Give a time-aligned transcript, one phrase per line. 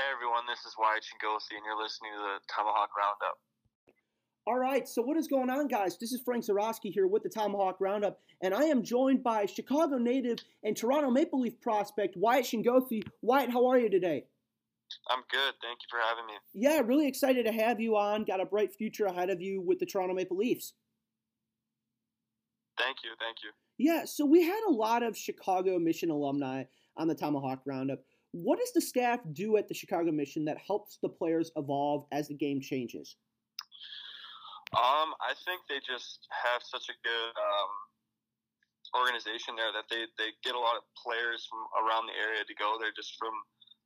[0.00, 3.36] Hey everyone, this is Wyatt Schingoethe, and you're listening to the Tomahawk Roundup.
[4.46, 5.98] All right, so what is going on, guys?
[5.98, 9.98] This is Frank Zarowski here with the Tomahawk Roundup, and I am joined by Chicago
[9.98, 13.02] native and Toronto Maple Leaf prospect Wyatt Schingoethe.
[13.20, 14.24] Wyatt, how are you today?
[15.10, 15.52] I'm good.
[15.60, 16.32] Thank you for having me.
[16.54, 18.24] Yeah, really excited to have you on.
[18.24, 20.72] Got a bright future ahead of you with the Toronto Maple Leafs.
[22.78, 23.10] Thank you.
[23.20, 23.50] Thank you.
[23.76, 26.64] Yeah, so we had a lot of Chicago Mission alumni
[26.96, 27.98] on the Tomahawk Roundup.
[28.32, 32.28] What does the staff do at the Chicago Mission that helps the players evolve as
[32.28, 33.16] the game changes?
[34.70, 37.72] Um, I think they just have such a good um,
[38.94, 42.54] organization there that they, they get a lot of players from around the area to
[42.54, 43.34] go there just from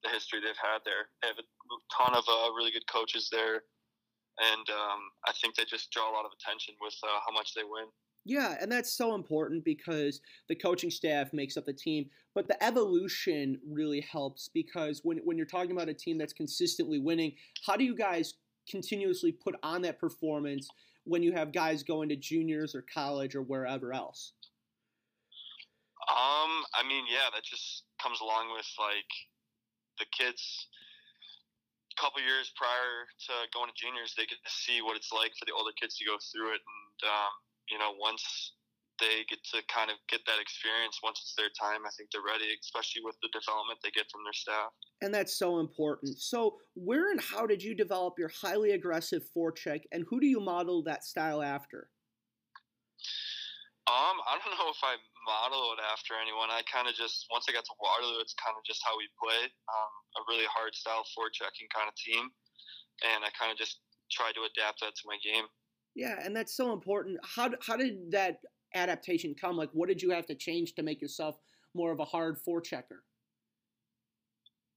[0.05, 1.09] the history they've had there.
[1.25, 1.49] They have a
[1.89, 3.65] ton of uh, really good coaches there,
[4.37, 7.57] and um, I think they just draw a lot of attention with uh, how much
[7.57, 7.89] they win.
[8.25, 12.63] Yeah, and that's so important because the coaching staff makes up the team, but the
[12.65, 17.35] evolution really helps because when when you're talking about a team that's consistently winning,
[17.67, 18.35] how do you guys
[18.69, 20.67] continuously put on that performance
[21.05, 24.33] when you have guys going to juniors or college or wherever else?
[26.09, 29.13] Um, I mean, yeah, that just comes along with like
[29.99, 30.69] the kids.
[31.97, 35.31] A couple years prior to going to juniors, they get to see what it's like
[35.39, 37.33] for the older kids to go through it, and um,
[37.71, 38.53] you know, once
[39.01, 41.83] they get to kind of get that experience once it's their time.
[41.87, 44.71] I think they're ready, especially with the development they get from their staff.
[45.03, 46.19] And that's so important.
[46.19, 50.41] So, where and how did you develop your highly aggressive forecheck, and who do you
[50.41, 51.91] model that style after?
[53.85, 56.49] Um, I don't know if I model it after anyone.
[56.49, 59.11] I kind of just once I got to Waterloo, it's kind of just how we
[59.19, 59.51] play.
[59.51, 62.31] Um, a really hard style forechecking kind of team,
[63.03, 63.83] and I kind of just
[64.13, 65.51] tried to adapt that to my game.
[65.95, 67.19] Yeah, and that's so important.
[67.23, 68.39] How how did that
[68.75, 69.57] adaptation come?
[69.57, 71.39] Like, what did you have to change to make yourself
[71.75, 73.03] more of a hard forechecker?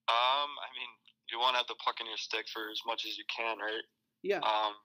[0.07, 0.91] Um, I mean,
[1.31, 3.57] you want to have the puck in your stick for as much as you can,
[3.57, 3.83] right?
[4.23, 4.39] Yeah.
[4.45, 4.77] Um,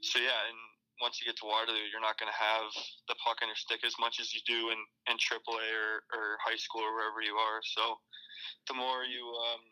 [0.00, 0.58] so yeah, and
[1.02, 2.70] once you get to Waterloo, you're not going to have
[3.06, 4.80] the puck in your stick as much as you do in
[5.10, 7.60] in AAA or, or high school or wherever you are.
[7.62, 7.98] So
[8.70, 9.62] the more you um,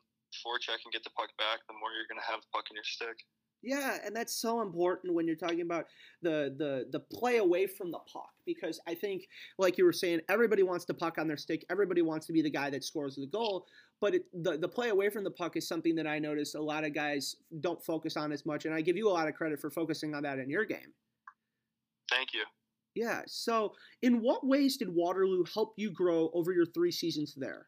[0.42, 2.76] forecheck and get the puck back, the more you're going to have the puck in
[2.76, 3.16] your stick.
[3.62, 5.86] Yeah, and that's so important when you're talking about
[6.22, 9.26] the the the play away from the puck because I think,
[9.58, 11.64] like you were saying, everybody wants the puck on their stick.
[11.70, 13.66] Everybody wants to be the guy that scores the goal.
[14.00, 16.60] But it, the the play away from the puck is something that I notice a
[16.60, 19.34] lot of guys don't focus on as much, and I give you a lot of
[19.34, 20.92] credit for focusing on that in your game.
[22.10, 22.44] Thank you.
[22.94, 23.22] Yeah.
[23.26, 27.66] So, in what ways did Waterloo help you grow over your three seasons there?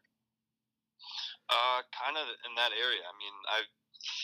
[1.49, 3.01] Uh, kind of in that area.
[3.01, 3.69] I mean, I've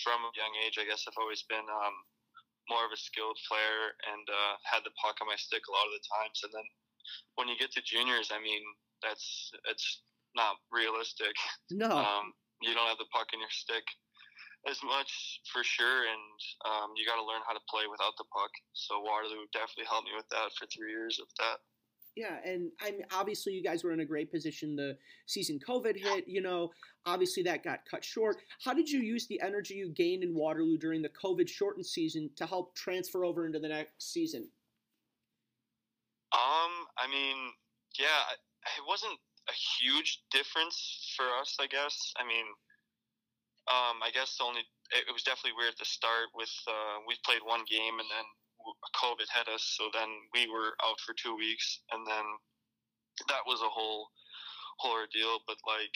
[0.04, 1.96] from a young age, I guess I've always been um,
[2.70, 5.90] more of a skilled player and uh, had the puck on my stick a lot
[5.90, 6.38] of the times.
[6.44, 6.68] And then
[7.38, 8.62] when you get to juniors, I mean,
[9.04, 10.02] that's it's
[10.36, 11.34] not realistic.
[11.74, 11.90] No.
[11.90, 12.32] Um,
[12.62, 13.84] you don't have the puck in your stick
[14.70, 18.30] as much for sure, and um, you got to learn how to play without the
[18.34, 18.50] puck.
[18.74, 21.62] So Waterloo definitely helped me with that for three years of that.
[22.16, 24.76] Yeah, and I mean, obviously, you guys were in a great position.
[24.76, 26.72] The season COVID hit, you know,
[27.06, 28.38] obviously that got cut short.
[28.64, 32.30] How did you use the energy you gained in Waterloo during the COVID shortened season
[32.38, 34.48] to help transfer over into the next season?
[36.32, 37.36] Um, I mean,
[38.00, 38.32] yeah,
[38.78, 42.14] it wasn't a huge difference for us, I guess.
[42.18, 42.46] I mean,
[43.68, 44.62] um, I guess the only
[44.94, 48.28] it was definitely weird at the start with uh, we played one game and then
[48.96, 52.26] COVID hit us, so then we were out for two weeks, and then
[53.30, 54.10] that was a whole
[54.80, 55.40] whole ordeal.
[55.48, 55.96] But like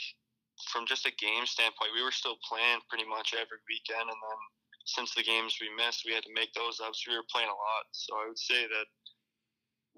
[0.72, 4.40] from just a game standpoint, we were still playing pretty much every weekend, and then
[4.86, 6.96] since the games we missed, we had to make those up.
[6.96, 7.86] So we were playing a lot.
[7.92, 8.88] So I would say that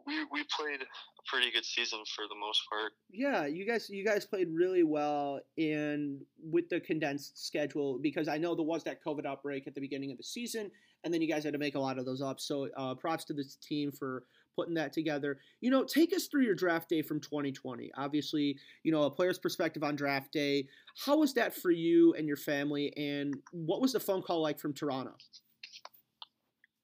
[0.05, 2.93] we we played a pretty good season for the most part.
[3.09, 8.37] Yeah, you guys you guys played really well and with the condensed schedule because I
[8.37, 10.71] know there was that COVID outbreak at the beginning of the season,
[11.03, 12.39] and then you guys had to make a lot of those up.
[12.39, 14.23] So uh, props to this team for
[14.55, 15.39] putting that together.
[15.61, 17.91] You know, take us through your draft day from 2020.
[17.97, 20.67] Obviously, you know a player's perspective on draft day.
[21.05, 24.59] How was that for you and your family, and what was the phone call like
[24.59, 25.15] from Toronto?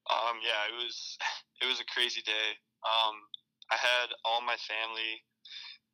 [0.10, 1.18] Um, yeah, it was
[1.62, 3.16] it was a crazy day um,
[3.72, 5.24] I had all my family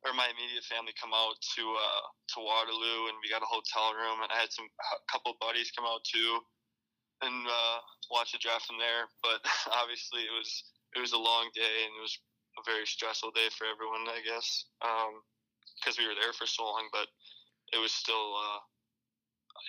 [0.04, 2.04] or my immediate family come out to uh,
[2.36, 5.72] to Waterloo, and we got a hotel room, and I had some a couple buddies
[5.72, 6.44] come out too,
[7.22, 7.78] and uh,
[8.10, 9.06] watch the draft from there.
[9.22, 10.50] But obviously, it was
[10.96, 12.18] it was a long day, and it was
[12.58, 16.64] a very stressful day for everyone, I guess, because um, we were there for so
[16.64, 16.88] long.
[16.92, 17.08] But
[17.72, 18.60] it was still uh,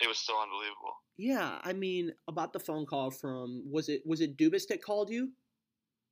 [0.02, 0.94] it was still unbelievable.
[1.18, 5.10] Yeah, I mean, about the phone call from was it was it Dubas that called
[5.10, 5.32] you?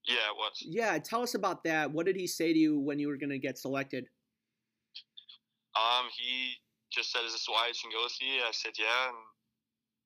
[0.08, 0.52] Yeah, it was.
[0.60, 1.90] Yeah, tell us about that.
[1.90, 4.06] What did he say to you when you were going to get selected?
[5.74, 6.54] Um, he
[6.92, 9.16] just said, "Is this Wyatt Schingoethe?" I said, "Yeah," and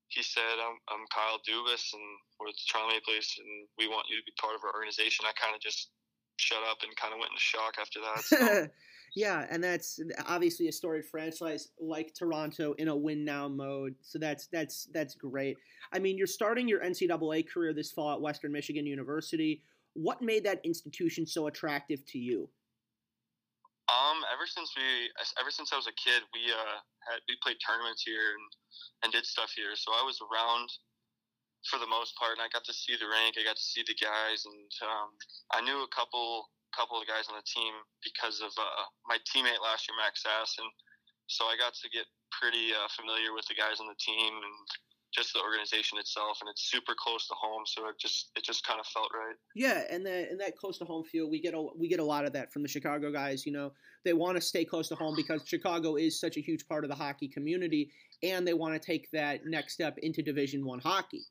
[0.09, 2.07] he said, I'm, I'm Kyle Dubas and
[2.41, 5.27] we're the Maple Leafs and we want you to be part of our organization.
[5.29, 5.91] I kind of just
[6.39, 8.25] shut up and kind of went into shock after that.
[8.25, 8.69] So.
[9.17, 13.95] yeah, and that's obviously a storied franchise like Toronto in a win now mode.
[14.01, 15.57] So that's that's that's great.
[15.93, 19.63] I mean, you're starting your NCAA career this fall at Western Michigan University.
[19.95, 22.49] What made that institution so attractive to you?
[23.89, 25.09] Um, ever since we,
[25.41, 28.49] ever since I was a kid, we uh had we played tournaments here and
[29.03, 29.73] and did stuff here.
[29.81, 30.69] So I was around
[31.67, 33.35] for the most part, and I got to see the rank.
[33.35, 35.09] I got to see the guys, and um,
[35.57, 37.73] I knew a couple couple of guys on the team
[38.05, 40.69] because of uh, my teammate last year, Max Sass, and
[41.27, 44.57] so I got to get pretty uh, familiar with the guys on the team and
[45.15, 48.67] just the organization itself and it's super close to home so it just it just
[48.67, 49.37] kind of felt right.
[49.55, 52.05] Yeah and that and that close to home feel we get a we get a
[52.05, 53.73] lot of that from the chicago guys you know?
[54.05, 56.91] They want to stay close to home because chicago is such a huge part of
[56.91, 57.91] the hockey community
[58.23, 61.23] and they want to take that next step into division one hockey.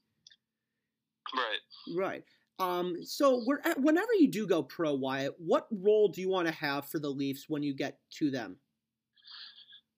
[1.35, 1.97] Right.
[1.97, 2.23] Right.
[2.59, 3.43] Um, so
[3.77, 7.09] whenever you do go pro, Wyatt, what role do you want to have for the
[7.09, 8.57] Leafs when you get to them?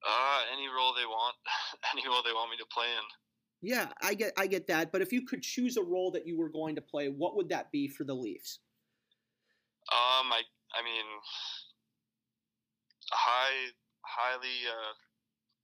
[0.06, 1.36] Uh, any role they want,
[1.94, 3.06] any role they want me to play in.
[3.62, 6.38] Yeah, I get I get that, but if you could choose a role that you
[6.38, 8.60] were going to play, what would that be for the Leafs?
[9.92, 10.42] Um, I
[10.74, 11.06] I mean,
[13.12, 13.72] a high
[14.06, 14.94] highly uh,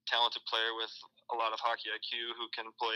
[0.07, 0.92] talented player with
[1.31, 2.95] a lot of hockey IQ who can play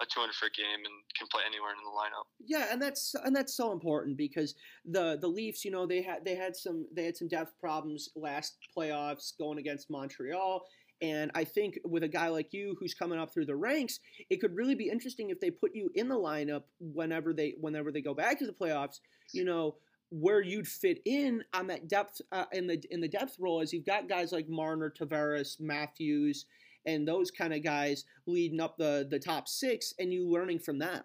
[0.00, 2.26] a 200 foot game and can play anywhere in the lineup.
[2.40, 4.54] Yeah, and that's and that's so important because
[4.84, 8.08] the the Leafs, you know, they had they had some they had some depth problems
[8.16, 10.64] last playoffs going against Montreal
[11.02, 14.40] and I think with a guy like you who's coming up through the ranks, it
[14.40, 18.02] could really be interesting if they put you in the lineup whenever they whenever they
[18.02, 19.00] go back to the playoffs.
[19.32, 19.76] You know
[20.10, 23.72] where you'd fit in on that depth uh, in the in the depth role is
[23.72, 26.46] you've got guys like Marner, Tavares, Matthews,
[26.86, 30.78] and those kind of guys leading up the the top six, and you learning from
[30.78, 31.02] them.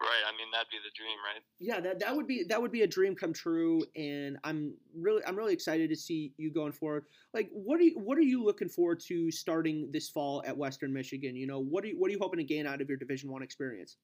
[0.00, 0.26] Right.
[0.26, 1.42] I mean, that'd be the dream, right?
[1.60, 5.22] Yeah, that, that would be that would be a dream come true, and I'm really
[5.24, 7.04] I'm really excited to see you going forward.
[7.32, 10.92] Like, what are you what are you looking forward to starting this fall at Western
[10.92, 11.36] Michigan?
[11.36, 13.30] You know, what are you what are you hoping to gain out of your Division
[13.30, 13.96] One experience?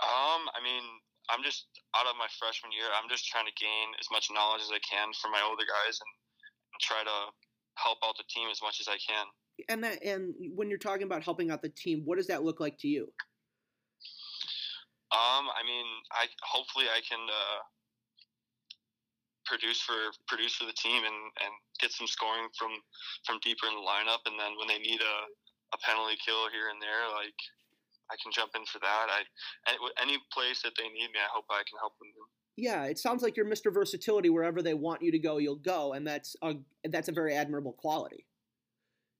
[0.00, 0.82] Um, I mean,
[1.28, 2.88] I'm just out of my freshman year.
[2.96, 6.00] I'm just trying to gain as much knowledge as I can from my older guys
[6.00, 6.12] and,
[6.72, 7.16] and try to
[7.76, 9.26] help out the team as much as I can.
[9.68, 12.58] And that and when you're talking about helping out the team, what does that look
[12.58, 13.12] like to you?
[15.08, 17.60] Um, I mean, I hopefully I can uh,
[19.48, 19.96] produce for
[20.28, 22.76] produce for the team and, and get some scoring from
[23.24, 25.16] from deeper in the lineup, and then when they need a,
[25.72, 27.36] a penalty kill here and there, like
[28.12, 29.06] I can jump in for that.
[29.08, 29.24] I
[29.96, 32.12] any place that they need me, I hope I can help them.
[32.60, 33.72] Yeah, it sounds like you're Mr.
[33.72, 34.28] Versatility.
[34.28, 37.72] Wherever they want you to go, you'll go, and that's a that's a very admirable
[37.72, 38.26] quality.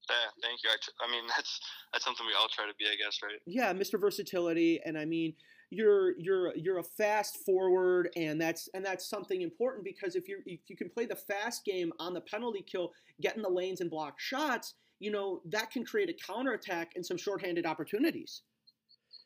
[0.09, 0.69] Yeah, thank you.
[0.69, 1.59] I, t- I mean, that's
[1.93, 3.41] that's something we all try to be, I guess, right?
[3.45, 3.99] Yeah, Mr.
[3.99, 5.33] Versatility, and I mean,
[5.69, 10.39] you're you're you're a fast forward and that's and that's something important because if you
[10.45, 13.81] if you can play the fast game on the penalty kill get in the lanes
[13.81, 18.41] and block shots you know that can create a counterattack and some shorthanded opportunities.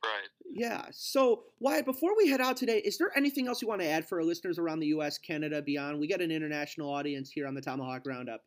[0.04, 0.28] Right.
[0.54, 3.88] Yeah so wyatt before we head out today is there anything else you want to
[3.88, 6.00] add for our listeners around the us canada beyond?
[6.00, 8.42] We got an international audience here on the tomahawk roundup.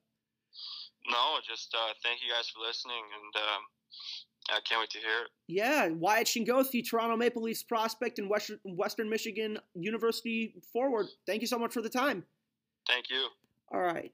[1.11, 3.63] No just uh, thank you guys for listening and um,
[4.51, 5.31] I can't wait to hear it.
[5.49, 11.07] Yeah, Wyatt Schingoethe, Toronto Maple Leafs prospect and Western, Western Michigan University forward.
[11.27, 12.25] Thank you so much for the time.
[12.89, 13.27] Thank you.
[13.73, 14.13] All right.